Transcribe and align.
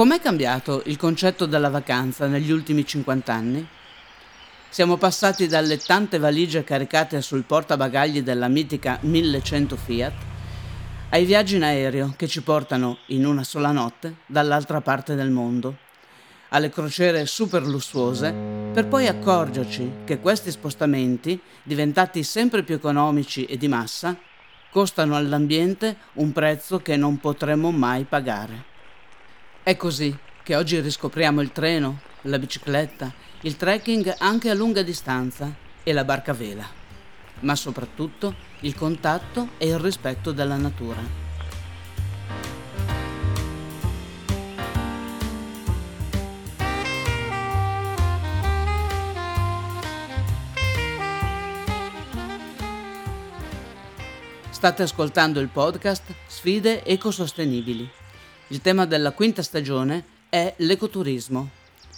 Com'è 0.00 0.18
cambiato 0.18 0.82
il 0.86 0.96
concetto 0.96 1.44
della 1.44 1.68
vacanza 1.68 2.26
negli 2.26 2.50
ultimi 2.50 2.86
50 2.86 3.34
anni? 3.34 3.68
Siamo 4.70 4.96
passati 4.96 5.46
dalle 5.46 5.76
tante 5.76 6.16
valigie 6.16 6.64
caricate 6.64 7.20
sul 7.20 7.42
portabagagli 7.42 8.22
della 8.22 8.48
mitica 8.48 8.96
1100 9.02 9.76
Fiat 9.76 10.12
ai 11.10 11.26
viaggi 11.26 11.56
in 11.56 11.64
aereo 11.64 12.14
che 12.16 12.28
ci 12.28 12.40
portano 12.40 13.00
in 13.08 13.26
una 13.26 13.44
sola 13.44 13.72
notte 13.72 14.20
dall'altra 14.24 14.80
parte 14.80 15.14
del 15.14 15.28
mondo, 15.28 15.76
alle 16.48 16.70
crociere 16.70 17.26
super 17.26 17.66
lussuose, 17.66 18.32
per 18.72 18.86
poi 18.86 19.06
accorgerci 19.06 19.96
che 20.06 20.18
questi 20.18 20.50
spostamenti, 20.50 21.38
diventati 21.62 22.22
sempre 22.22 22.62
più 22.62 22.74
economici 22.74 23.44
e 23.44 23.58
di 23.58 23.68
massa, 23.68 24.16
costano 24.70 25.14
all'ambiente 25.14 25.98
un 26.14 26.32
prezzo 26.32 26.78
che 26.78 26.96
non 26.96 27.18
potremo 27.18 27.70
mai 27.70 28.04
pagare. 28.04 28.69
È 29.70 29.76
così 29.76 30.12
che 30.42 30.56
oggi 30.56 30.80
riscopriamo 30.80 31.40
il 31.40 31.52
treno, 31.52 32.00
la 32.22 32.40
bicicletta, 32.40 33.14
il 33.42 33.56
trekking 33.56 34.16
anche 34.18 34.50
a 34.50 34.54
lunga 34.54 34.82
distanza 34.82 35.54
e 35.84 35.92
la 35.92 36.02
barca 36.02 36.32
vela, 36.32 36.68
ma 37.42 37.54
soprattutto 37.54 38.34
il 38.62 38.74
contatto 38.74 39.50
e 39.58 39.68
il 39.68 39.78
rispetto 39.78 40.32
della 40.32 40.56
natura. 40.56 41.00
State 54.50 54.82
ascoltando 54.82 55.38
il 55.38 55.46
podcast 55.46 56.12
Sfide 56.26 56.84
ecosostenibili 56.84 57.98
il 58.52 58.60
tema 58.60 58.84
della 58.84 59.12
quinta 59.12 59.42
stagione 59.42 60.04
è 60.28 60.54
l'ecoturismo. 60.58 61.50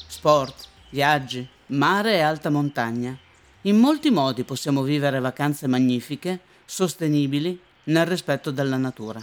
Sport, 0.06 0.69
viaggi, 0.91 1.47
mare 1.69 2.17
e 2.17 2.20
alta 2.20 2.50
montagna. 2.50 3.17
In 3.62 3.78
molti 3.78 4.11
modi 4.11 4.45
possiamo 4.45 4.83
vivere 4.83 5.19
vacanze 5.19 5.67
magnifiche, 5.67 6.41
sostenibili, 6.67 7.58
nel 7.84 8.05
rispetto 8.05 8.50
della 8.50 8.77
natura. 8.77 9.19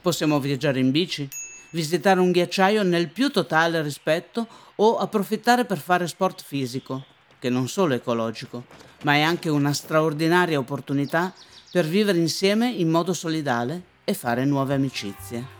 Possiamo 0.00 0.38
viaggiare 0.38 0.78
in 0.78 0.92
bici, 0.92 1.28
visitare 1.72 2.20
un 2.20 2.30
ghiacciaio 2.30 2.84
nel 2.84 3.08
più 3.08 3.30
totale 3.30 3.82
rispetto 3.82 4.46
o 4.76 4.96
approfittare 4.96 5.64
per 5.64 5.78
fare 5.78 6.06
sport 6.06 6.44
fisico, 6.44 7.04
che 7.40 7.50
non 7.50 7.66
solo 7.66 7.94
è 7.94 7.96
ecologico, 7.96 8.64
ma 9.02 9.14
è 9.14 9.22
anche 9.22 9.48
una 9.48 9.72
straordinaria 9.72 10.60
opportunità 10.60 11.34
per 11.72 11.84
vivere 11.84 12.18
insieme 12.18 12.70
in 12.70 12.90
modo 12.90 13.12
solidale 13.12 13.82
e 14.04 14.14
fare 14.14 14.44
nuove 14.44 14.74
amicizie. 14.74 15.57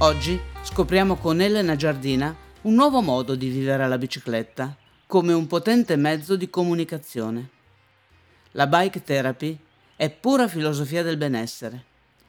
Oggi 0.00 0.40
scopriamo 0.62 1.16
con 1.16 1.40
Elena 1.40 1.74
Giardina 1.74 2.32
un 2.62 2.74
nuovo 2.74 3.00
modo 3.00 3.34
di 3.34 3.48
vivere 3.48 3.88
la 3.88 3.98
bicicletta 3.98 4.76
come 5.06 5.32
un 5.32 5.48
potente 5.48 5.96
mezzo 5.96 6.36
di 6.36 6.48
comunicazione. 6.48 7.48
La 8.52 8.68
bike 8.68 9.02
therapy 9.02 9.58
è 9.96 10.08
pura 10.08 10.46
filosofia 10.46 11.02
del 11.02 11.16
benessere, 11.16 11.84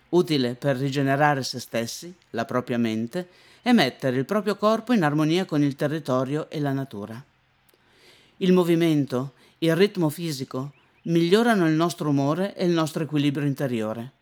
utile 0.10 0.56
per 0.56 0.78
rigenerare 0.78 1.44
se 1.44 1.60
stessi, 1.60 2.12
la 2.32 2.44
propria 2.44 2.80
mente 2.80 3.30
e 3.62 3.72
mettere 3.72 4.18
il 4.18 4.26
proprio 4.26 4.56
corpo 4.56 4.92
in 4.94 5.04
armonia 5.04 5.46
con 5.46 5.62
il 5.62 5.76
territorio 5.76 6.50
e 6.50 6.60
la 6.60 6.74
natura. 6.74 7.24
Il 8.38 8.52
movimento, 8.52 9.34
il 9.60 9.76
ritmo 9.76 10.10
fisico 10.10 10.74
migliorano 11.04 11.68
il 11.68 11.76
nostro 11.76 12.10
umore 12.10 12.56
e 12.56 12.66
il 12.66 12.72
nostro 12.72 13.04
equilibrio 13.04 13.46
interiore. 13.46 14.14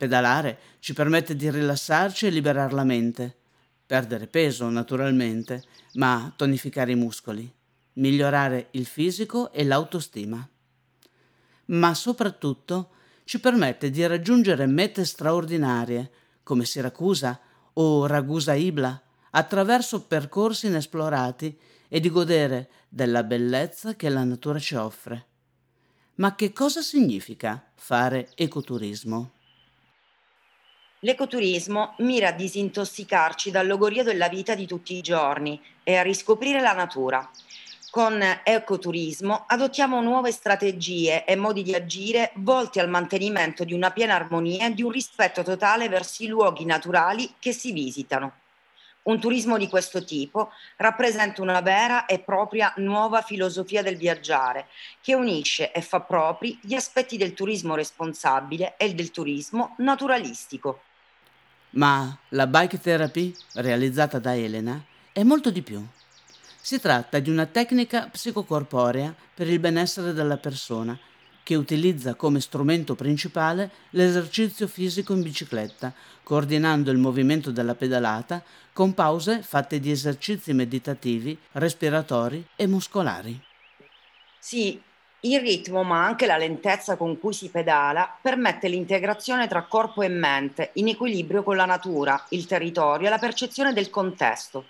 Pedalare 0.00 0.58
ci 0.78 0.94
permette 0.94 1.36
di 1.36 1.50
rilassarci 1.50 2.24
e 2.24 2.30
liberare 2.30 2.72
la 2.72 2.84
mente, 2.84 3.36
perdere 3.84 4.28
peso 4.28 4.70
naturalmente, 4.70 5.62
ma 5.96 6.32
tonificare 6.34 6.92
i 6.92 6.94
muscoli, 6.94 7.52
migliorare 7.96 8.68
il 8.70 8.86
fisico 8.86 9.52
e 9.52 9.62
l'autostima. 9.62 10.48
Ma 11.66 11.92
soprattutto 11.92 12.92
ci 13.24 13.40
permette 13.40 13.90
di 13.90 14.06
raggiungere 14.06 14.64
mete 14.64 15.04
straordinarie 15.04 16.10
come 16.44 16.64
Siracusa 16.64 17.38
o 17.74 18.06
Ragusa 18.06 18.54
Ibla 18.54 19.02
attraverso 19.32 20.06
percorsi 20.06 20.68
inesplorati 20.68 21.60
e 21.88 22.00
di 22.00 22.08
godere 22.08 22.70
della 22.88 23.22
bellezza 23.22 23.94
che 23.96 24.08
la 24.08 24.24
natura 24.24 24.58
ci 24.58 24.76
offre. 24.76 25.26
Ma 26.14 26.34
che 26.34 26.54
cosa 26.54 26.80
significa 26.80 27.70
fare 27.74 28.30
ecoturismo? 28.34 29.32
L'ecoturismo 31.02 31.94
mira 32.00 32.28
a 32.28 32.32
disintossicarci 32.32 33.50
dal 33.50 33.66
logorio 33.66 34.02
della 34.02 34.28
vita 34.28 34.54
di 34.54 34.66
tutti 34.66 34.94
i 34.94 35.00
giorni 35.00 35.58
e 35.82 35.96
a 35.96 36.02
riscoprire 36.02 36.60
la 36.60 36.74
natura. 36.74 37.26
Con 37.88 38.22
ecoturismo 38.44 39.44
adottiamo 39.46 40.02
nuove 40.02 40.30
strategie 40.30 41.24
e 41.24 41.36
modi 41.36 41.62
di 41.62 41.74
agire 41.74 42.32
volti 42.34 42.80
al 42.80 42.90
mantenimento 42.90 43.64
di 43.64 43.72
una 43.72 43.90
piena 43.92 44.14
armonia 44.14 44.66
e 44.66 44.74
di 44.74 44.82
un 44.82 44.90
rispetto 44.90 45.42
totale 45.42 45.88
verso 45.88 46.22
i 46.22 46.26
luoghi 46.26 46.66
naturali 46.66 47.32
che 47.38 47.54
si 47.54 47.72
visitano. 47.72 48.32
Un 49.04 49.18
turismo 49.18 49.56
di 49.56 49.68
questo 49.68 50.04
tipo 50.04 50.50
rappresenta 50.76 51.40
una 51.40 51.62
vera 51.62 52.04
e 52.04 52.18
propria 52.18 52.74
nuova 52.76 53.22
filosofia 53.22 53.80
del 53.80 53.96
viaggiare 53.96 54.66
che 55.00 55.14
unisce 55.14 55.72
e 55.72 55.80
fa 55.80 56.00
propri 56.00 56.58
gli 56.60 56.74
aspetti 56.74 57.16
del 57.16 57.32
turismo 57.32 57.74
responsabile 57.74 58.74
e 58.76 58.92
del 58.92 59.10
turismo 59.10 59.74
naturalistico. 59.78 60.82
Ma 61.70 62.18
la 62.30 62.46
bike 62.46 62.80
therapy, 62.80 63.34
realizzata 63.54 64.18
da 64.18 64.34
Elena, 64.34 64.82
è 65.12 65.22
molto 65.22 65.50
di 65.50 65.62
più. 65.62 65.84
Si 66.60 66.80
tratta 66.80 67.18
di 67.20 67.30
una 67.30 67.46
tecnica 67.46 68.08
psicocorporea 68.08 69.14
per 69.34 69.48
il 69.48 69.58
benessere 69.58 70.12
della 70.12 70.36
persona 70.36 70.98
che 71.42 71.54
utilizza 71.54 72.14
come 72.14 72.40
strumento 72.40 72.94
principale 72.94 73.70
l'esercizio 73.90 74.68
fisico 74.68 75.14
in 75.14 75.22
bicicletta, 75.22 75.92
coordinando 76.22 76.90
il 76.90 76.98
movimento 76.98 77.50
della 77.50 77.74
pedalata 77.74 78.42
con 78.72 78.94
pause 78.94 79.42
fatte 79.42 79.80
di 79.80 79.90
esercizi 79.90 80.52
meditativi, 80.52 81.36
respiratori 81.52 82.46
e 82.54 82.66
muscolari. 82.66 83.42
Sì, 84.38 84.80
il 85.22 85.40
ritmo, 85.40 85.82
ma 85.82 86.04
anche 86.04 86.24
la 86.24 86.38
lentezza 86.38 86.96
con 86.96 87.18
cui 87.18 87.34
si 87.34 87.50
pedala, 87.50 88.16
permette 88.20 88.68
l'integrazione 88.68 89.48
tra 89.48 89.64
corpo 89.64 90.00
e 90.00 90.08
mente, 90.08 90.70
in 90.74 90.88
equilibrio 90.88 91.42
con 91.42 91.56
la 91.56 91.66
natura, 91.66 92.24
il 92.30 92.46
territorio 92.46 93.06
e 93.06 93.10
la 93.10 93.18
percezione 93.18 93.74
del 93.74 93.90
contesto. 93.90 94.64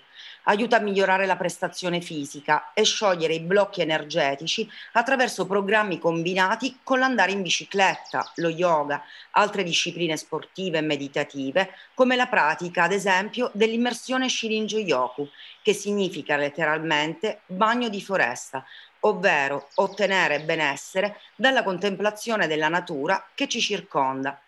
Aiuta 0.45 0.77
a 0.77 0.81
migliorare 0.81 1.27
la 1.27 1.35
prestazione 1.37 2.01
fisica 2.01 2.73
e 2.73 2.83
sciogliere 2.83 3.35
i 3.35 3.41
blocchi 3.41 3.81
energetici 3.81 4.67
attraverso 4.93 5.45
programmi 5.45 5.99
combinati 5.99 6.79
con 6.83 6.97
l'andare 6.97 7.31
in 7.31 7.43
bicicletta, 7.43 8.31
lo 8.37 8.49
yoga, 8.49 9.03
altre 9.31 9.63
discipline 9.63 10.17
sportive 10.17 10.79
e 10.79 10.81
meditative, 10.81 11.69
come 11.93 12.15
la 12.15 12.25
pratica, 12.25 12.83
ad 12.83 12.91
esempio, 12.91 13.51
dell'immersione 13.53 14.27
Shirinjo-yoku, 14.27 15.29
che 15.61 15.73
significa 15.73 16.35
letteralmente 16.35 17.41
bagno 17.45 17.87
di 17.87 18.01
foresta, 18.01 18.65
ovvero 19.01 19.69
ottenere 19.75 20.41
benessere 20.41 21.19
dalla 21.35 21.63
contemplazione 21.63 22.47
della 22.47 22.67
natura 22.67 23.29
che 23.33 23.47
ci 23.47 23.59
circonda. 23.59 24.39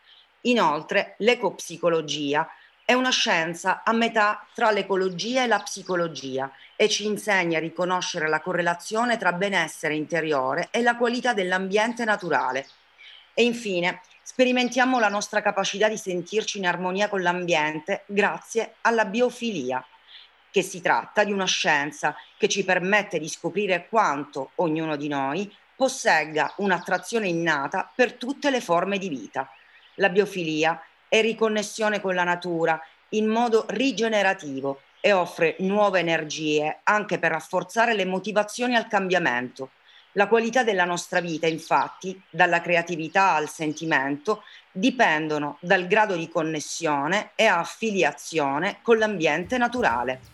Inoltre, 0.42 1.16
l'ecopsicologia 1.20 2.48
è 2.86 2.94
una 2.94 3.12
scienza 3.12 3.82
a 3.84 3.94
metà 3.94 4.46
tra 4.54 4.70
l'ecologia 4.70 5.44
e 5.44 5.48
la 5.48 5.60
psicologia 5.60 6.52
e 6.76 6.90
ci 6.90 7.06
insegna 7.06 7.58
a 7.58 7.62
riconoscere 7.62 8.28
la 8.28 8.42
correlazione 8.42 9.18
tra 9.18 9.32
benessere 9.32 9.96
interiore 9.96 10.68
e 10.70 10.82
la 10.82 10.98
qualità 10.98 11.34
dell'ambiente 11.34 12.04
naturale. 12.04 12.68
E 13.34 13.44
infine, 13.44 14.02
sperimentiamo 14.22 15.00
la 15.00 15.08
nostra 15.08 15.42
capacità 15.42 15.88
di 15.88 15.98
sentirci 15.98 16.58
in 16.58 16.68
armonia 16.68 17.08
con 17.08 17.22
l'ambiente 17.22 18.04
grazie 18.06 18.76
alla 18.82 19.06
biofilia 19.06 19.84
che 20.54 20.62
si 20.62 20.82
tratta 20.82 21.24
di 21.24 21.32
una 21.32 21.48
scienza 21.48 22.16
che 22.38 22.48
ci 22.48 22.64
permette 22.64 23.18
di 23.18 23.28
scoprire 23.28 23.88
quanto 23.90 24.52
ognuno 24.58 24.96
di 24.96 25.08
noi 25.08 25.52
possegga 25.76 26.54
un'attrazione 26.58 27.28
innata 27.28 27.92
per 27.94 28.14
tutte 28.14 28.52
le 28.52 28.62
forme 28.62 29.00
di 29.00 29.10
vita. 29.10 29.50
La 29.96 30.10
biofilia 30.10 30.80
è 31.08 31.22
riconnessione 31.22 32.00
con 32.00 32.14
la 32.14 32.24
natura 32.24 32.80
in 33.10 33.26
modo 33.26 33.66
rigenerativo 33.70 34.82
e 35.02 35.12
offre 35.12 35.56
nuove 35.60 36.02
energie 36.02 36.82
anche 36.84 37.18
per 37.18 37.32
rafforzare 37.32 37.96
le 37.96 38.06
motivazioni 38.06 38.76
al 38.76 38.88
cambiamento. 38.88 39.72
La 40.12 40.28
qualità 40.28 40.64
della 40.64 40.86
nostra 40.86 41.20
vita, 41.20 41.48
infatti, 41.48 42.22
dalla 42.30 42.62
creatività 42.62 43.34
al 43.34 43.50
sentimento, 43.50 44.44
dipendono 44.72 45.58
dal 45.62 45.88
grado 45.88 46.16
di 46.16 46.30
connessione 46.30 47.32
e 47.34 47.46
affiliazione 47.48 48.78
con 48.84 49.00
l'ambiente 49.00 49.58
naturale. 49.58 50.33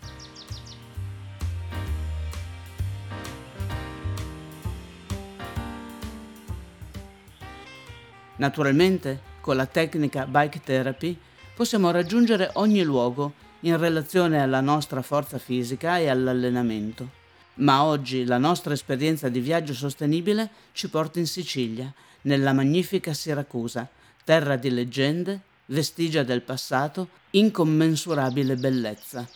Naturalmente, 8.39 9.21
con 9.41 9.55
la 9.55 9.65
tecnica 9.65 10.25
bike 10.25 10.61
therapy 10.63 11.17
possiamo 11.53 11.91
raggiungere 11.91 12.49
ogni 12.53 12.83
luogo 12.83 13.33
in 13.61 13.77
relazione 13.77 14.41
alla 14.41 14.61
nostra 14.61 15.01
forza 15.01 15.37
fisica 15.37 15.97
e 15.97 16.07
all'allenamento. 16.07 17.17
Ma 17.55 17.83
oggi 17.83 18.23
la 18.23 18.37
nostra 18.37 18.73
esperienza 18.73 19.27
di 19.27 19.41
viaggio 19.41 19.73
sostenibile 19.73 20.49
ci 20.71 20.89
porta 20.89 21.19
in 21.19 21.27
Sicilia, 21.27 21.93
nella 22.21 22.53
magnifica 22.53 23.13
Siracusa, 23.13 23.87
terra 24.23 24.55
di 24.55 24.69
leggende, 24.69 25.41
vestigia 25.65 26.23
del 26.23 26.41
passato, 26.41 27.09
incommensurabile 27.31 28.55
bellezza. 28.55 29.27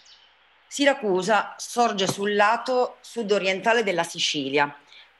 Siracusa 0.67 1.55
sorge 1.57 2.07
sul 2.07 2.35
lato 2.35 2.97
sud-orientale 3.01 3.83
della 3.83 4.03
Sicilia. 4.03 4.73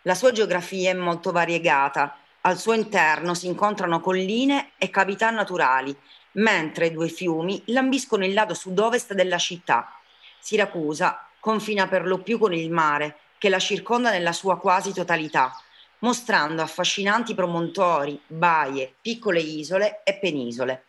La 0.04 0.16
sua 0.16 0.32
geografia 0.32 0.92
è 0.92 0.94
molto 0.94 1.34
variegata. 1.34 2.16
Al 2.46 2.60
suo 2.60 2.74
interno 2.74 3.34
si 3.36 3.48
incontrano 3.48 4.02
colline 4.02 4.72
e 4.78 4.90
cavità 4.90 5.30
naturali, 5.30 5.96
mentre 6.34 6.92
due 6.92 7.08
fiumi 7.08 7.64
lambiscono 7.68 8.26
il 8.26 8.34
lato 8.34 8.54
sud-ovest 8.54 9.14
della 9.14 9.38
città. 9.38 9.98
Siracusa 10.40 11.26
confina 11.40 11.88
per 11.88 12.06
lo 12.06 12.18
più 12.18 12.38
con 12.38 12.54
il 12.54 12.70
mare, 12.70 13.18
che 13.38 13.48
la 13.48 13.60
circonda 13.60 14.10
nella 14.10 14.34
sua 14.34 14.58
quasi 14.58 14.94
totalità, 14.94 15.54
mostrando 16.00 16.62
affascinanti 16.62 17.34
promontori, 17.34 18.20
baie, 18.28 18.94
piccole 19.02 19.40
isole 19.40 20.02
e 20.04 20.16
penisole. 20.16 20.86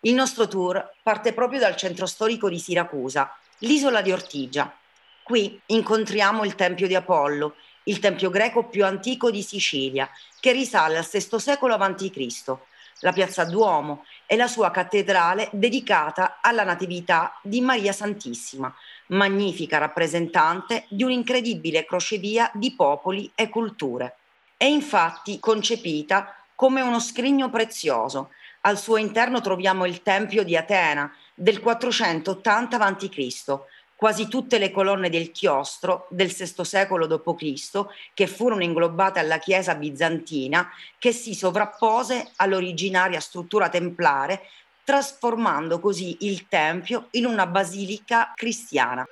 Il 0.00 0.14
nostro 0.14 0.48
tour 0.48 0.90
parte 1.02 1.34
proprio 1.34 1.60
dal 1.60 1.76
centro 1.76 2.06
storico 2.06 2.48
di 2.48 2.58
Siracusa, 2.58 3.30
l'isola 3.58 4.00
di 4.00 4.10
Ortigia. 4.10 4.74
Qui 5.22 5.60
incontriamo 5.66 6.44
il 6.44 6.54
Tempio 6.54 6.86
di 6.86 6.94
Apollo, 6.94 7.56
il 7.84 7.98
tempio 7.98 8.30
greco 8.30 8.64
più 8.68 8.84
antico 8.84 9.30
di 9.30 9.42
Sicilia, 9.42 10.08
che 10.40 10.52
risale 10.52 10.98
al 10.98 11.06
VI 11.10 11.38
secolo 11.38 11.74
a.C., 11.74 12.56
la 13.00 13.12
piazza 13.12 13.44
Duomo 13.44 14.04
e 14.26 14.36
la 14.36 14.46
sua 14.46 14.70
cattedrale 14.70 15.48
dedicata 15.52 16.38
alla 16.40 16.64
Natività 16.64 17.38
di 17.42 17.60
Maria 17.60 17.92
Santissima, 17.92 18.74
magnifica 19.08 19.78
rappresentante 19.78 20.86
di 20.88 21.02
un'incredibile 21.02 21.84
crocevia 21.84 22.50
di 22.54 22.74
popoli 22.74 23.30
e 23.34 23.48
culture. 23.48 24.16
È 24.56 24.64
infatti 24.64 25.38
concepita 25.38 26.34
come 26.54 26.80
uno 26.80 27.00
scrigno 27.00 27.50
prezioso. 27.50 28.30
Al 28.62 28.78
suo 28.78 28.96
interno 28.96 29.40
troviamo 29.40 29.84
il 29.84 30.02
Tempio 30.02 30.42
di 30.42 30.56
Atena 30.56 31.12
del 31.34 31.60
480 31.60 32.78
a.C., 32.78 33.58
quasi 34.04 34.28
tutte 34.28 34.58
le 34.58 34.70
colonne 34.70 35.08
del 35.08 35.30
chiostro 35.32 36.06
del 36.10 36.28
VI 36.28 36.62
secolo 36.62 37.06
d.C., 37.06 37.86
che 38.12 38.26
furono 38.26 38.62
inglobate 38.62 39.18
alla 39.18 39.38
chiesa 39.38 39.74
bizantina, 39.76 40.68
che 40.98 41.10
si 41.10 41.32
sovrappose 41.32 42.32
all'originaria 42.36 43.18
struttura 43.18 43.70
templare, 43.70 44.42
trasformando 44.84 45.80
così 45.80 46.18
il 46.20 46.48
tempio 46.48 47.06
in 47.12 47.24
una 47.24 47.46
basilica 47.46 48.32
cristiana. 48.34 49.06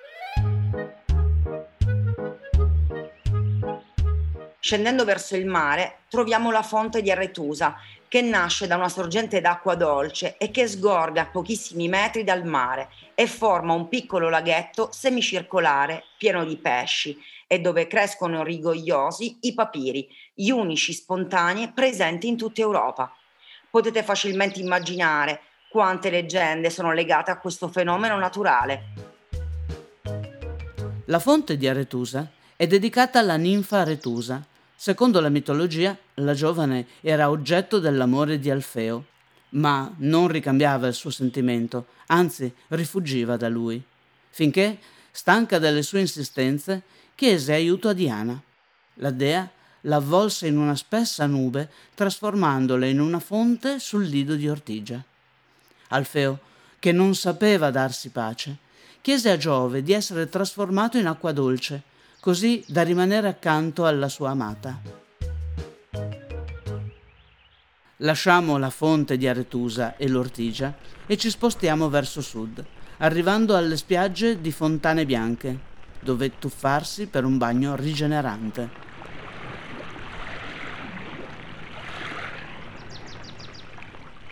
Scendendo 4.61 5.07
verso 5.07 5.37
il 5.37 5.47
mare 5.47 6.01
troviamo 6.11 6.51
la 6.51 6.63
fonte 6.63 7.01
di 7.01 7.11
Aretusa, 7.11 7.79
che 8.13 8.21
nasce 8.21 8.67
da 8.67 8.77
una 8.77 8.91
sorgente 8.91 9.41
d'acqua 9.41 9.75
dolce 9.75 10.37
e 10.37 10.51
che 10.51 10.69
sgorga 10.69 11.23
a 11.23 11.31
pochissimi 11.31 11.89
metri 11.89 12.25
dal 12.25 12.45
mare 12.45 12.91
e 13.15 13.27
forma 13.27 13.73
un 13.73 13.89
piccolo 13.89 14.29
laghetto 14.29 14.91
semicircolare 14.93 16.05
pieno 16.19 16.45
di 16.45 16.59
pesci 16.59 17.19
e 17.47 17.61
dove 17.61 17.87
crescono 17.87 18.43
rigogliosi 18.43 19.39
i 19.41 19.55
papiri, 19.55 20.07
gli 20.35 20.51
unici 20.51 20.93
spontanei 20.93 21.73
presenti 21.73 22.29
in 22.29 22.37
tutta 22.37 22.61
Europa. 22.61 23.17
Potete 23.71 24.03
facilmente 24.03 24.61
immaginare 24.61 25.41
quante 25.71 26.11
leggende 26.11 26.69
sono 26.69 26.93
legate 26.93 27.31
a 27.31 27.39
questo 27.39 27.69
fenomeno 27.69 28.19
naturale. 28.19 28.83
La 31.07 31.19
fonte 31.19 31.57
di 31.57 31.67
Aretusa 31.67 32.31
è 32.57 32.67
dedicata 32.67 33.21
alla 33.21 33.37
ninfa 33.37 33.79
Aretusa, 33.79 34.45
Secondo 34.83 35.21
la 35.21 35.29
mitologia, 35.29 35.97
la 36.25 36.35
giovane 36.35 36.87
era 37.01 37.31
oggetto 37.31 37.79
dell'amore 37.79 38.39
di 38.39 38.51
Alfeo, 38.51 39.05
ma 39.51 39.93
non 39.99 40.29
ricambiava 40.29 40.87
il 40.87 40.95
suo 40.95 41.11
sentimento, 41.11 41.87
anzi 42.07 42.53
rifuggiva 42.69 43.37
da 43.37 43.49
lui, 43.49 43.83
finché, 44.31 44.79
stanca 45.11 45.59
delle 45.59 45.83
sue 45.83 46.01
insistenze, 46.01 46.83
chiese 47.15 47.53
aiuto 47.53 47.89
a 47.89 47.93
Diana. 47.93 48.41
La 48.95 49.11
dea 49.11 49.49
l'avvolse 49.83 50.47
in 50.47 50.59
una 50.59 50.77
spessa 50.77 51.27
nube, 51.27 51.71
trasformandola 51.95 52.87
in 52.87 53.01
una 53.01 53.21
fonte 53.21 53.79
sul 53.79 54.05
lido 54.05 54.35
di 54.35 54.49
Ortigia. 54.49 55.03
Alfeo, 55.89 56.39
che 56.79 56.93
non 56.93 57.15
sapeva 57.15 57.71
darsi 57.71 58.11
pace, 58.11 58.57
chiese 59.01 59.31
a 59.31 59.37
Giove 59.37 59.83
di 59.83 59.93
essere 59.93 60.29
trasformato 60.29 60.99
in 60.99 61.07
acqua 61.07 61.33
dolce, 61.33 61.83
così 62.21 62.65
da 62.69 62.83
rimanere 62.83 63.29
accanto 63.29 63.85
alla 63.85 64.09
sua 64.09 64.31
amata. 64.31 64.92
Lasciamo 68.03 68.59
la 68.59 68.71
fonte 68.71 69.17
di 69.17 69.29
Aretusa 69.29 69.97
e 69.97 70.09
l'Ortigia 70.09 70.75
e 71.07 71.17
ci 71.17 71.31
spostiamo 71.31 71.89
verso 71.89 72.21
sud, 72.21 72.65
arrivando 72.99 73.55
alle 73.55 73.77
spiagge 73.77 74.41
di 74.41 74.51
Fontane 74.51 75.07
Bianche, 75.07 75.57
dove 76.01 76.37
tuffarsi 76.37 77.07
per 77.07 77.25
un 77.25 77.39
bagno 77.39 77.77
rigenerante. 77.77 78.71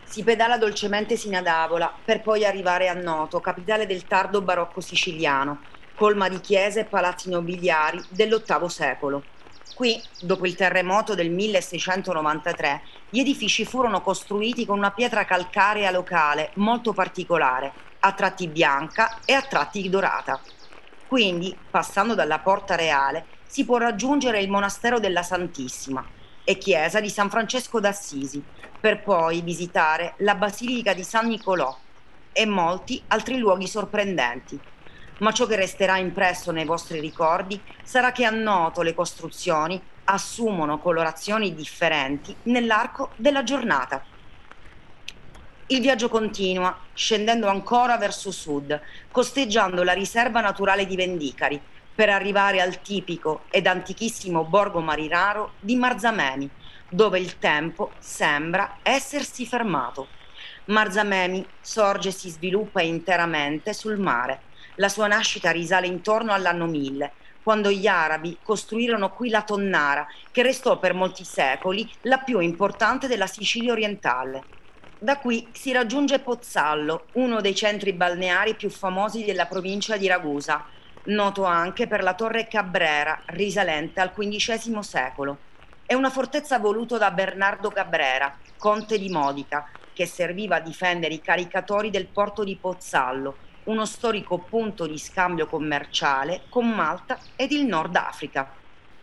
Si 0.03 0.25
pedala 0.25 0.59
dolcemente 0.59 1.17
sino 1.17 1.39
ad 1.39 1.47
Avola 1.47 1.95
per 2.05 2.23
poi 2.23 2.45
arrivare 2.45 2.89
a 2.89 2.95
Noto, 2.95 3.39
capitale 3.39 3.87
del 3.87 4.05
tardo 4.09 4.43
barocco 4.43 4.81
siciliano, 4.81 5.61
colma 5.95 6.29
di 6.29 6.41
chiese 6.41 6.81
e 6.81 6.85
palazzi 6.87 7.31
nobiliari 7.31 8.03
dell'VIII 8.09 8.69
secolo. 8.69 9.23
Qui, 9.75 10.01
dopo 10.21 10.47
il 10.47 10.55
terremoto 10.55 11.15
del 11.15 11.31
1693, 11.31 12.83
gli 13.09 13.21
edifici 13.21 13.65
furono 13.65 14.03
costruiti 14.03 14.67
con 14.67 14.77
una 14.77 14.91
pietra 14.91 15.25
calcarea 15.25 15.91
locale 15.91 16.51
molto 16.55 16.93
particolare, 16.93 17.73
a 18.01 18.13
tratti 18.13 18.47
bianca 18.47 19.21
e 19.25 19.33
a 19.33 19.43
tratti 19.43 19.89
dorata. 19.89 20.41
Quindi, 21.07 21.57
passando 21.71 22.15
dalla 22.15 22.39
Porta 22.39 22.77
Reale, 22.77 23.25
si 23.47 23.65
può 23.65 23.79
raggiungere 23.79 24.41
il 24.41 24.51
monastero 24.51 25.01
della 25.01 25.23
Santissima 25.23 26.07
e 26.45 26.59
chiesa 26.59 27.01
di 27.01 27.11
San 27.11 27.31
Francesco 27.31 27.81
d'Assisi, 27.81 28.43
per 28.81 29.03
poi 29.03 29.41
visitare 29.41 30.15
la 30.19 30.35
Basilica 30.35 30.95
di 30.95 31.03
San 31.03 31.27
Nicolò 31.27 31.77
e 32.33 32.47
molti 32.47 33.03
altri 33.09 33.39
luoghi 33.39 33.67
sorprendenti 33.67 34.59
ma 35.21 35.33
ciò 35.33 35.47
che 35.47 35.57
resterà 35.57 35.97
impresso 35.97 36.51
nei 36.51 36.65
vostri 36.65 37.01
ricordi 37.01 37.61
sarà 37.83 38.13
che 38.13 38.25
a 38.25 38.31
Noto 38.31 38.83
le 38.83 38.95
costruzioni 38.95 39.81
assumono 40.05 40.79
colorazioni 40.79 41.55
differenti 41.55 42.35
nell'arco 42.45 43.11
della 43.17 43.43
giornata. 43.43 44.05
Il 45.67 45.81
viaggio 45.81 46.09
continua, 46.09 46.77
scendendo 46.95 47.47
ancora 47.47 47.97
verso 47.97 48.33
sud, 48.33 48.81
costeggiando 49.11 49.85
la 49.85 49.93
riserva 49.93 50.41
naturale 50.41 50.85
di 50.85 50.97
Vendicari, 50.97 51.61
per 51.95 52.09
arrivare 52.09 52.61
al 52.61 52.81
tipico 52.81 53.43
ed 53.51 53.67
antichissimo 53.67 54.45
borgo 54.45 54.81
marinaro 54.81 55.53
di 55.61 55.77
Marzamemi, 55.77 56.49
dove 56.89 57.21
il 57.21 57.39
tempo 57.39 57.93
sembra 57.99 58.79
essersi 58.83 59.47
fermato. 59.47 60.09
Marzamemi 60.67 61.47
sorge 61.61 62.09
e 62.09 62.13
si 62.13 62.31
sviluppa 62.31 62.81
interamente 62.81 63.73
sul 63.73 63.99
mare, 63.99 64.41
la 64.77 64.89
sua 64.89 65.07
nascita 65.07 65.51
risale 65.51 65.87
intorno 65.87 66.33
all'anno 66.33 66.67
1000, 66.67 67.13
quando 67.43 67.71
gli 67.71 67.87
arabi 67.87 68.39
costruirono 68.43 69.11
qui 69.11 69.29
la 69.31 69.43
tonnara, 69.43 70.07
che 70.31 70.43
restò 70.43 70.79
per 70.79 70.95
molti 70.95 71.25
secoli 71.25 71.89
la 72.03 72.19
più 72.19 72.39
importante 72.41 73.07
della 73.07 73.27
Sicilia 73.27 73.73
orientale. 73.73 74.43
Da 74.99 75.17
qui 75.17 75.49
si 75.53 75.73
raggiunge 75.73 76.19
Pozzallo, 76.19 77.07
uno 77.13 77.41
dei 77.41 77.55
centri 77.55 77.95
balneari 77.95 78.55
più 78.55 78.69
famosi 78.69 79.25
della 79.25 79.47
provincia 79.47 79.97
di 79.97 80.07
Ragusa, 80.07 80.65
noto 81.05 81.45
anche 81.45 81.87
per 81.87 82.03
la 82.03 82.13
torre 82.15 82.47
Cabrera, 82.47 83.23
risalente 83.27 84.01
al 84.01 84.13
XV 84.13 84.81
secolo. 84.81 85.39
È 85.87 85.95
una 85.95 86.11
fortezza 86.11 86.59
voluta 86.59 86.99
da 86.99 87.11
Bernardo 87.11 87.71
Cabrera, 87.71 88.37
conte 88.59 88.99
di 88.99 89.09
Modica, 89.09 89.67
che 89.95 90.07
serviva 90.07 90.57
a 90.57 90.61
difendere 90.61 91.15
i 91.15 91.21
caricatori 91.21 91.91
del 91.91 92.07
porto 92.07 92.45
di 92.45 92.57
Pozzallo, 92.57 93.37
uno 93.65 93.85
storico 93.85 94.39
punto 94.39 94.87
di 94.87 94.99
scambio 94.99 95.47
commerciale 95.47 96.43
con 96.49 96.69
Malta 96.69 97.19
ed 97.37 97.53
il 97.53 97.67
Nord 97.67 97.97
Africa. 97.97 98.51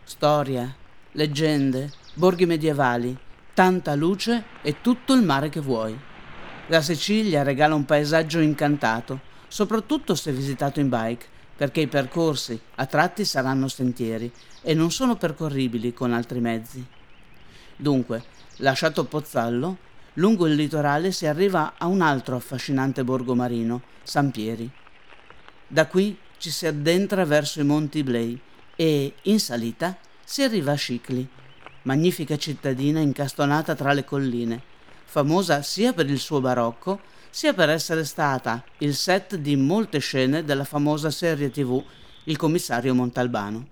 Storia, 0.03 0.73
leggende, 1.11 1.91
borghi 2.13 2.45
medievali, 2.45 3.15
tanta 3.53 3.95
luce 3.95 4.43
e 4.61 4.81
tutto 4.81 5.13
il 5.13 5.21
mare 5.21 5.49
che 5.49 5.59
vuoi. 5.59 5.97
La 6.67 6.81
Sicilia 6.81 7.43
regala 7.43 7.75
un 7.75 7.85
paesaggio 7.85 8.39
incantato, 8.39 9.19
soprattutto 9.47 10.15
se 10.15 10.31
visitato 10.31 10.79
in 10.79 10.89
bike, 10.89 11.25
perché 11.55 11.81
i 11.81 11.87
percorsi 11.87 12.59
a 12.75 12.85
tratti 12.85 13.25
saranno 13.25 13.67
sentieri 13.67 14.31
e 14.61 14.73
non 14.73 14.91
sono 14.91 15.15
percorribili 15.15 15.93
con 15.93 16.13
altri 16.13 16.39
mezzi. 16.39 16.85
Dunque, 17.75 18.23
lasciato 18.57 19.05
Pozzallo, 19.05 19.77
lungo 20.17 20.47
il 20.47 20.55
litorale 20.55 21.11
si 21.11 21.25
arriva 21.25 21.73
a 21.77 21.87
un 21.87 22.01
altro 22.01 22.35
affascinante 22.35 23.03
borgo 23.03 23.35
marino, 23.35 23.81
San 24.03 24.31
Pieri. 24.31 24.69
Da 25.67 25.87
qui 25.87 26.17
ci 26.37 26.49
si 26.49 26.65
addentra 26.65 27.25
verso 27.25 27.59
i 27.59 27.63
monti 27.63 27.99
Iblei 27.99 28.39
e, 28.75 29.13
in 29.23 29.39
salita, 29.39 29.97
si 30.23 30.43
arriva 30.43 30.71
a 30.71 30.75
Scicli, 30.75 31.27
magnifica 31.83 32.37
cittadina 32.37 32.99
incastonata 32.99 33.75
tra 33.75 33.93
le 33.93 34.03
colline, 34.03 34.61
famosa 35.05 35.61
sia 35.61 35.93
per 35.93 36.09
il 36.09 36.19
suo 36.19 36.41
barocco, 36.41 36.99
sia 37.29 37.53
per 37.53 37.69
essere 37.69 38.03
stata 38.03 38.63
il 38.79 38.95
set 38.95 39.35
di 39.35 39.55
molte 39.55 39.99
scene 39.99 40.43
della 40.43 40.63
famosa 40.63 41.11
serie 41.11 41.51
tv 41.51 41.83
Il 42.23 42.37
commissario 42.37 42.93
Montalbano. 42.93 43.67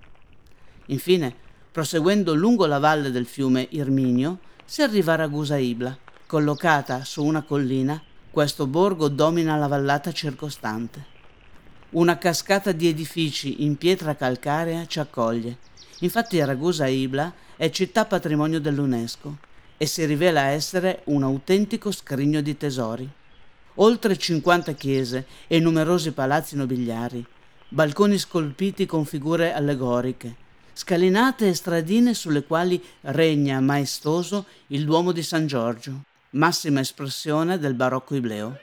Infine, 0.88 1.36
proseguendo 1.72 2.36
lungo 2.36 2.66
la 2.68 2.80
valle 2.80 3.12
del 3.12 3.26
fiume 3.26 3.68
Irminio, 3.72 4.40
si 4.64 4.82
arriva 4.82 5.14
a 5.14 5.18
Ragusa 5.18 5.58
Ibla. 5.58 6.05
Collocata 6.28 7.04
su 7.04 7.24
una 7.24 7.44
collina, 7.44 8.02
questo 8.32 8.66
borgo 8.66 9.10
domina 9.10 9.58
la 9.58 9.68
vallata 9.68 10.12
circostante. 10.12 11.06
Una 11.92 12.18
cascata 12.18 12.72
di 12.72 12.88
edifici 12.88 13.64
in 13.64 13.78
pietra 13.78 14.16
calcarea 14.16 14.88
ci 14.88 15.00
accoglie. 15.00 15.60
Infatti 16.00 16.44
Ragusa 16.44 16.88
Ibla 16.88 17.32
è 17.56 17.70
città 17.70 18.06
patrimonio 18.06 18.60
dell'UNESCO 18.60 19.38
e 19.78 19.86
si 19.86 20.04
rivela 20.06 20.48
essere 20.48 21.02
un 21.06 21.22
autentico 21.22 21.92
scrigno 21.92 22.42
di 22.42 22.58
tesori. 22.58 23.08
Oltre 23.76 24.18
50 24.18 24.74
chiese 24.74 25.28
e 25.46 25.60
numerosi 25.60 26.12
palazzi 26.12 26.56
nobiliari, 26.56 27.24
balconi 27.70 28.18
scolpiti 28.18 28.88
con 28.88 29.06
figure 29.06 29.54
allegoriche, 29.54 30.36
scalinate 30.74 31.50
e 31.50 31.54
stradine 31.54 32.16
sulle 32.16 32.44
quali 32.44 32.84
regna 33.02 33.60
maestoso 33.60 34.48
il 34.68 34.86
Duomo 34.86 35.12
di 35.12 35.22
San 35.22 35.46
Giorgio, 35.46 36.14
massima 36.32 36.80
espressione 36.80 37.58
del 37.58 37.74
barocco 37.74 38.16
ibleo. 38.16 38.58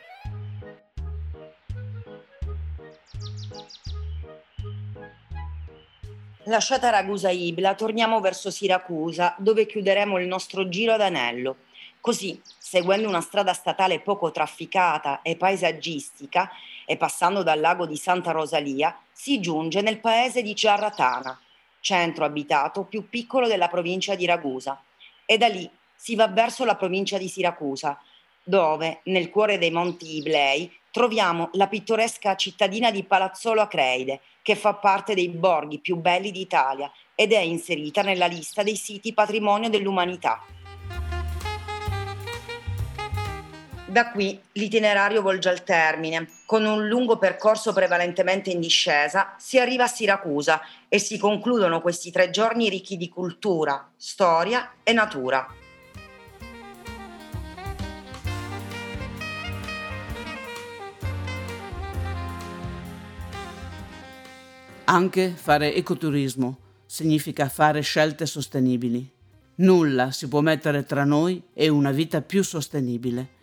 Lasciata 6.47 6.91
Ragusa 6.91 7.31
Ibla, 7.31 7.75
torniamo 7.75 8.21
verso 8.21 8.51
Siracusa, 8.51 9.35
dove 9.39 9.65
chiuderemo 9.65 10.19
il 10.19 10.27
nostro 10.27 10.69
giro 10.69 10.93
ad 10.93 11.01
anello. 11.01 11.57
Così, 12.01 12.43
seguendo 12.59 13.09
una 13.09 13.21
strada 13.21 13.53
statale 13.53 14.01
poco 14.01 14.33
trafficata 14.33 15.23
e 15.23 15.37
paesaggistica 15.37 16.51
e 16.85 16.97
passando 16.97 17.45
dal 17.45 17.61
lago 17.61 17.87
di 17.87 17.97
Santa 17.97 18.33
Rosalia, 18.33 18.99
si 19.13 19.41
giunge 19.41 19.83
nel 19.83 20.01
paese 20.01 20.43
di 20.43 20.55
Ciarratana, 20.57 21.41
centro 21.79 22.25
abitato 22.25 22.83
più 22.83 23.09
piccolo 23.09 23.47
della 23.47 23.69
provincia 23.69 24.17
di 24.17 24.27
Ragusa, 24.27 24.83
e 25.25 25.39
da 25.39 25.47
lì 25.47 25.71
si 26.03 26.17
va 26.17 26.27
verso 26.27 26.65
la 26.65 26.75
provincia 26.75 27.17
di 27.17 27.29
Siracusa, 27.29 27.97
dove, 28.43 29.03
nel 29.05 29.31
cuore 29.31 29.57
dei 29.57 29.71
Monti 29.71 30.17
Iblei, 30.17 30.69
troviamo 30.91 31.51
la 31.53 31.69
pittoresca 31.69 32.35
cittadina 32.35 32.91
di 32.91 33.05
Palazzolo 33.05 33.61
Acreide, 33.61 34.21
che 34.43 34.57
fa 34.57 34.75
parte 34.75 35.15
dei 35.15 35.29
borghi 35.29 35.79
più 35.79 35.95
belli 35.95 36.33
d'Italia 36.33 36.91
ed 37.15 37.31
è 37.31 37.39
inserita 37.39 38.03
nella 38.03 38.27
lista 38.27 38.65
dei 38.65 38.75
siti 38.75 39.15
patrimonio 39.15 39.69
dell'umanità. 39.69 40.45
Da 43.87 44.11
qui 44.11 44.41
l'itinerario 44.55 45.23
volge 45.23 45.51
al 45.51 45.63
termine. 45.63 46.29
Con 46.47 46.65
un 46.65 46.89
lungo 46.89 47.17
percorso 47.17 47.73
prevalentemente 47.73 48.51
in 48.51 48.59
discesa 48.59 49.37
si 49.39 49.61
arriva 49.61 49.85
a 49.85 49.87
Siracusa 49.87 50.63
e 50.89 50.99
si 50.99 51.17
concludono 51.17 51.81
questi 51.81 52.11
tre 52.11 52.31
giorni 52.31 52.69
ricchi 52.69 52.97
di 52.97 53.09
cultura, 53.09 53.89
storia 53.97 54.73
e 54.83 54.93
natura. 54.93 55.47
Anche 64.85 65.31
fare 65.35 65.75
ecoturismo 65.75 66.59
significa 66.87 67.49
fare 67.49 67.81
scelte 67.81 68.27
sostenibili. 68.27 69.11
Nulla 69.57 70.11
si 70.11 70.29
può 70.29 70.41
mettere 70.41 70.85
tra 70.85 71.05
noi 71.05 71.43
e 71.53 71.69
una 71.69 71.91
vita 71.91 72.21
più 72.21 72.43
sostenibile 72.43 73.41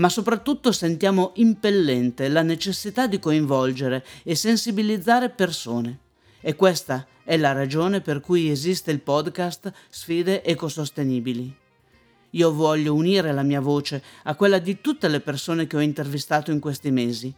ma 0.00 0.08
soprattutto 0.08 0.72
sentiamo 0.72 1.32
impellente 1.36 2.28
la 2.28 2.42
necessità 2.42 3.06
di 3.06 3.18
coinvolgere 3.18 4.04
e 4.22 4.34
sensibilizzare 4.34 5.28
persone. 5.28 5.98
E 6.40 6.56
questa 6.56 7.06
è 7.22 7.36
la 7.36 7.52
ragione 7.52 8.00
per 8.00 8.20
cui 8.20 8.48
esiste 8.48 8.90
il 8.90 9.00
podcast 9.00 9.70
Sfide 9.90 10.42
ecosostenibili. 10.42 11.54
Io 12.30 12.52
voglio 12.52 12.94
unire 12.94 13.32
la 13.32 13.42
mia 13.42 13.60
voce 13.60 14.02
a 14.22 14.34
quella 14.34 14.58
di 14.58 14.80
tutte 14.80 15.08
le 15.08 15.20
persone 15.20 15.66
che 15.66 15.76
ho 15.76 15.80
intervistato 15.80 16.50
in 16.50 16.60
questi 16.60 16.90
mesi. 16.90 17.32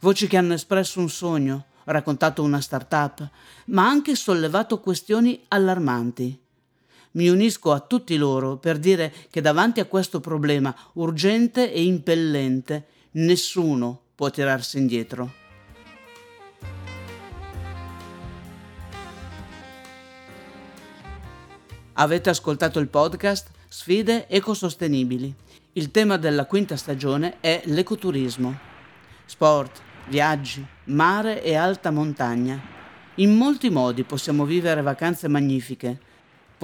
Voci 0.00 0.26
che 0.26 0.36
hanno 0.36 0.52
espresso 0.54 1.00
un 1.00 1.08
sogno, 1.08 1.66
raccontato 1.84 2.42
una 2.42 2.60
start-up, 2.60 3.28
ma 3.66 3.86
anche 3.86 4.14
sollevato 4.14 4.80
questioni 4.80 5.44
allarmanti 5.48 6.42
mi 7.14 7.28
unisco 7.28 7.72
a 7.72 7.80
tutti 7.80 8.16
loro 8.16 8.56
per 8.56 8.78
dire 8.78 9.12
che 9.30 9.40
davanti 9.40 9.80
a 9.80 9.84
questo 9.84 10.20
problema 10.20 10.74
urgente 10.94 11.72
e 11.72 11.84
impellente 11.84 12.86
nessuno 13.12 14.00
può 14.14 14.30
tirarsi 14.30 14.78
indietro. 14.78 15.42
Avete 21.96 22.30
ascoltato 22.30 22.80
il 22.80 22.88
podcast 22.88 23.50
Sfide 23.68 24.26
ecosostenibili. 24.28 25.32
Il 25.74 25.92
tema 25.92 26.16
della 26.16 26.46
quinta 26.46 26.76
stagione 26.76 27.38
è 27.38 27.62
l'ecoturismo. 27.66 28.58
Sport, 29.24 29.80
viaggi, 30.08 30.64
mare 30.84 31.42
e 31.42 31.54
alta 31.54 31.90
montagna. 31.90 32.60
In 33.16 33.36
molti 33.36 33.70
modi 33.70 34.02
possiamo 34.02 34.44
vivere 34.44 34.82
vacanze 34.82 35.28
magnifiche 35.28 36.12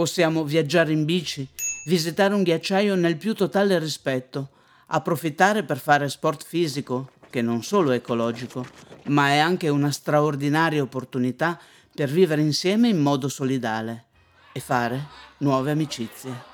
Possiamo 0.01 0.45
viaggiare 0.45 0.93
in 0.93 1.05
bici, 1.05 1.47
visitare 1.85 2.33
un 2.33 2.43
ghiacciaio 2.43 2.95
nel 2.95 3.17
più 3.17 3.35
totale 3.35 3.79
rispetto, 3.79 4.49
approfittare 4.87 5.65
per 5.65 5.79
fare 5.79 6.09
sport 6.09 6.43
fisico, 6.43 7.11
che 7.29 7.43
non 7.43 7.63
solo 7.63 7.91
è 7.91 7.97
ecologico, 7.97 8.65
ma 9.09 9.29
è 9.29 9.39
anche 9.39 9.69
una 9.69 9.91
straordinaria 9.91 10.81
opportunità 10.81 11.61
per 11.95 12.09
vivere 12.09 12.41
insieme 12.41 12.89
in 12.89 12.99
modo 12.99 13.29
solidale 13.29 14.05
e 14.53 14.61
fare 14.61 15.07
nuove 15.39 15.73
amicizie. 15.73 16.50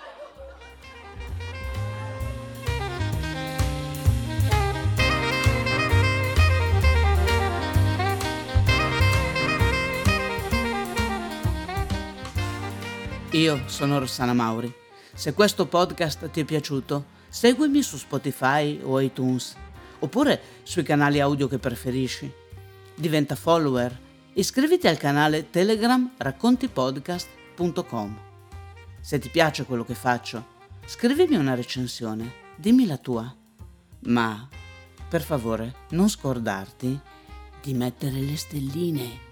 Io 13.37 13.64
sono 13.66 13.99
Rossana 13.99 14.33
Mauri. 14.33 14.73
Se 15.12 15.35
questo 15.35 15.66
podcast 15.66 16.31
ti 16.31 16.40
è 16.40 16.45
piaciuto, 16.45 17.05
seguimi 17.28 17.83
su 17.83 17.99
Spotify 17.99 18.81
o 18.83 18.99
iTunes, 18.99 19.55
oppure 19.99 20.40
sui 20.62 20.83
canali 20.83 21.21
audio 21.21 21.47
che 21.47 21.59
preferisci. 21.59 22.33
Diventa 22.95 23.35
follower. 23.35 23.95
Iscriviti 24.33 24.88
al 24.88 24.97
canale 24.97 25.50
Telegram 25.50 26.12
raccontipodcast.com. 26.16 28.19
Se 29.00 29.19
ti 29.19 29.28
piace 29.28 29.66
quello 29.66 29.85
che 29.85 29.95
faccio, 29.95 30.47
scrivimi 30.87 31.37
una 31.37 31.55
recensione, 31.55 32.33
dimmi 32.57 32.87
la 32.87 32.97
tua. 32.97 33.37
Ma, 34.05 34.49
per 35.11 35.21
favore, 35.21 35.75
non 35.90 36.09
scordarti 36.09 36.99
di 37.61 37.75
mettere 37.75 38.19
le 38.19 38.37
stelline. 38.38 39.25